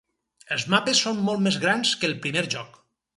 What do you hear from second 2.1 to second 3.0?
el primer joc.